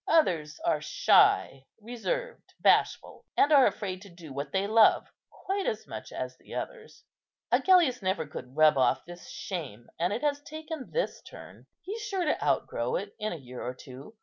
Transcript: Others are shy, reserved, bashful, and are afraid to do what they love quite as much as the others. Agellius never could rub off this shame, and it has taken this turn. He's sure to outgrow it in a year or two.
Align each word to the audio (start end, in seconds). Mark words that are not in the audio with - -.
Others 0.07 0.59
are 0.65 0.81
shy, 0.81 1.67
reserved, 1.79 2.55
bashful, 2.59 3.23
and 3.37 3.51
are 3.53 3.67
afraid 3.67 4.01
to 4.01 4.09
do 4.09 4.33
what 4.33 4.51
they 4.51 4.65
love 4.65 5.05
quite 5.29 5.67
as 5.67 5.85
much 5.85 6.11
as 6.11 6.35
the 6.39 6.55
others. 6.55 7.03
Agellius 7.51 8.01
never 8.01 8.25
could 8.25 8.55
rub 8.57 8.79
off 8.79 9.05
this 9.05 9.29
shame, 9.29 9.85
and 9.99 10.11
it 10.11 10.23
has 10.23 10.41
taken 10.41 10.89
this 10.89 11.21
turn. 11.21 11.67
He's 11.83 12.01
sure 12.01 12.25
to 12.25 12.43
outgrow 12.43 12.95
it 12.95 13.15
in 13.19 13.31
a 13.31 13.35
year 13.37 13.61
or 13.61 13.75
two. 13.75 14.15